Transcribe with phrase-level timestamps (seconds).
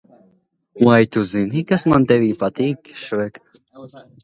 [0.85, 3.41] Vai tu zini kas man tevī patīk, Šrek?